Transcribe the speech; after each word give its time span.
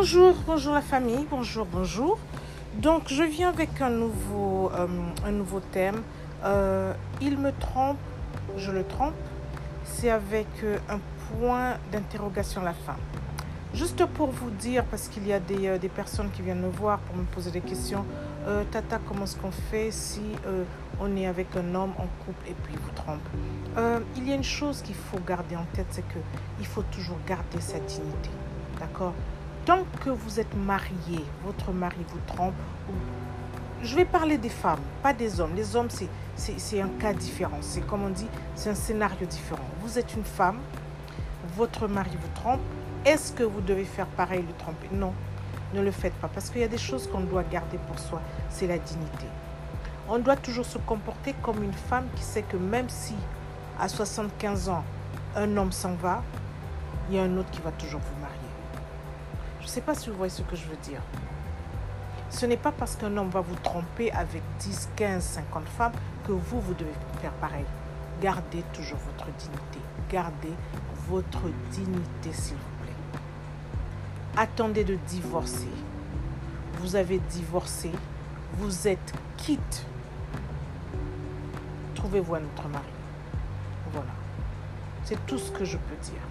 Bonjour, 0.00 0.34
bonjour 0.46 0.72
la 0.72 0.80
famille, 0.80 1.26
bonjour, 1.30 1.66
bonjour. 1.66 2.18
Donc 2.78 3.08
je 3.08 3.22
viens 3.22 3.50
avec 3.50 3.82
un 3.82 3.90
nouveau, 3.90 4.72
euh, 4.74 5.60
thème. 5.72 6.00
Euh, 6.42 6.94
il 7.20 7.36
me 7.36 7.52
trompe, 7.52 7.98
je 8.56 8.72
le 8.72 8.82
trompe. 8.82 9.12
C'est 9.84 10.08
avec 10.08 10.46
euh, 10.64 10.78
un 10.88 11.00
point 11.28 11.74
d'interrogation 11.92 12.62
à 12.62 12.64
la 12.64 12.72
fin. 12.72 12.96
Juste 13.74 14.02
pour 14.06 14.30
vous 14.30 14.48
dire, 14.48 14.86
parce 14.86 15.08
qu'il 15.08 15.26
y 15.26 15.34
a 15.34 15.38
des, 15.38 15.78
des, 15.78 15.90
personnes 15.90 16.30
qui 16.30 16.40
viennent 16.40 16.62
me 16.62 16.70
voir 16.70 17.00
pour 17.00 17.16
me 17.16 17.24
poser 17.24 17.50
des 17.50 17.60
questions, 17.60 18.06
Tata, 18.70 19.00
comment 19.06 19.24
est-ce 19.24 19.36
qu'on 19.36 19.50
fait 19.50 19.90
si 19.90 20.22
on 20.98 21.14
est 21.14 21.26
avec 21.26 21.48
un 21.56 21.74
homme 21.74 21.92
en 21.98 22.08
couple 22.24 22.48
et 22.48 22.54
puis 22.64 22.72
il 22.72 22.78
vous 22.78 22.94
trompe? 22.96 24.00
Il 24.16 24.26
y 24.26 24.32
a 24.32 24.34
une 24.34 24.42
chose 24.42 24.80
qu'il 24.80 24.96
faut 24.96 25.20
garder 25.28 25.56
en 25.56 25.66
tête, 25.74 25.88
c'est 25.90 26.04
qu'il 26.08 26.66
faut 26.66 26.84
toujours 26.90 27.18
garder 27.28 27.60
sa 27.60 27.78
dignité. 27.80 28.30
D'accord? 28.80 29.12
Tant 29.66 29.84
que 30.02 30.08
vous 30.10 30.40
êtes 30.40 30.54
marié, 30.56 31.24
votre 31.44 31.70
mari 31.70 32.04
vous 32.08 32.20
trompe, 32.26 32.54
je 33.82 33.94
vais 33.94 34.06
parler 34.06 34.38
des 34.38 34.48
femmes, 34.48 34.80
pas 35.02 35.12
des 35.12 35.38
hommes. 35.40 35.54
Les 35.54 35.76
hommes, 35.76 35.88
c'est 36.34 36.80
un 36.80 36.88
cas 36.98 37.12
différent. 37.12 37.58
C'est 37.60 37.82
comme 37.86 38.02
on 38.02 38.08
dit, 38.08 38.26
c'est 38.54 38.70
un 38.70 38.74
scénario 38.74 39.26
différent. 39.26 39.68
Vous 39.82 39.98
êtes 39.98 40.14
une 40.14 40.24
femme, 40.24 40.58
votre 41.56 41.88
mari 41.88 42.16
vous 42.20 42.40
trompe, 42.40 42.60
est-ce 43.04 43.32
que 43.32 43.42
vous 43.42 43.60
devez 43.60 43.84
faire 43.84 44.06
pareil, 44.06 44.42
le 44.46 44.54
tromper? 44.54 44.88
Non, 44.92 45.12
ne 45.74 45.82
le 45.82 45.90
faites 45.90 46.14
pas. 46.14 46.28
Parce 46.28 46.48
qu'il 46.48 46.62
y 46.62 46.64
a 46.64 46.68
des 46.68 46.78
choses 46.78 47.06
qu'on 47.06 47.20
doit 47.20 47.44
garder 47.44 47.78
pour 47.86 47.98
soi. 47.98 48.22
C'est 48.48 48.66
la 48.66 48.78
dignité. 48.78 49.26
On 50.08 50.18
doit 50.18 50.36
toujours 50.36 50.66
se 50.66 50.78
comporter 50.78 51.34
comme 51.42 51.62
une 51.62 51.72
femme 51.72 52.06
qui 52.16 52.22
sait 52.22 52.42
que 52.42 52.56
même 52.56 52.88
si 52.88 53.14
à 53.78 53.88
75 53.88 54.70
ans, 54.70 54.84
un 55.36 55.56
homme 55.56 55.72
s'en 55.72 55.94
va, 55.94 56.22
il 57.08 57.16
y 57.16 57.18
a 57.18 57.22
un 57.22 57.36
autre 57.36 57.50
qui 57.50 57.60
va 57.60 57.72
toujours 57.72 58.00
vous 58.00 58.20
marier. 58.20 58.39
Je 59.70 59.76
ne 59.76 59.82
sais 59.82 59.86
pas 59.86 59.94
si 59.94 60.10
vous 60.10 60.16
voyez 60.16 60.32
ce 60.32 60.42
que 60.42 60.56
je 60.56 60.66
veux 60.66 60.76
dire. 60.82 61.00
Ce 62.28 62.44
n'est 62.44 62.56
pas 62.56 62.72
parce 62.72 62.96
qu'un 62.96 63.16
homme 63.16 63.30
va 63.30 63.40
vous 63.40 63.54
tromper 63.54 64.10
avec 64.10 64.42
10, 64.58 64.88
15, 64.96 65.22
50 65.22 65.68
femmes 65.68 65.92
que 66.26 66.32
vous, 66.32 66.60
vous 66.60 66.74
devez 66.74 66.90
faire 67.22 67.30
pareil. 67.34 67.64
Gardez 68.20 68.64
toujours 68.72 68.98
votre 68.98 69.30
dignité. 69.38 69.78
Gardez 70.10 70.52
votre 71.08 71.42
dignité, 71.70 72.32
s'il 72.32 72.56
vous 72.56 72.82
plaît. 72.82 73.20
Attendez 74.36 74.82
de 74.82 74.96
divorcer. 75.06 75.70
Vous 76.80 76.96
avez 76.96 77.20
divorcé. 77.30 77.92
Vous 78.54 78.88
êtes 78.88 79.12
quitte. 79.36 79.86
Trouvez-vous 81.94 82.34
un 82.34 82.42
autre 82.42 82.66
mari. 82.66 82.90
Voilà. 83.92 84.10
C'est 85.04 85.24
tout 85.26 85.38
ce 85.38 85.52
que 85.52 85.64
je 85.64 85.76
peux 85.76 85.96
dire. 86.02 86.22